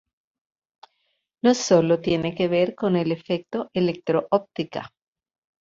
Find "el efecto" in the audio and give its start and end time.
2.95-3.69